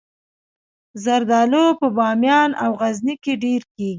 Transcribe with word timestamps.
زردالو 1.03 1.65
په 1.79 1.87
بامیان 1.97 2.49
او 2.63 2.71
غزني 2.81 3.15
کې 3.23 3.33
ډیر 3.43 3.61
کیږي 3.73 3.89